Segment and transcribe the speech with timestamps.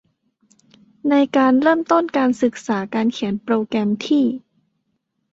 [1.09, 2.03] ในการเริ่มต้น
[2.43, 4.25] ศึกษาการเขียนโปรแกรมที่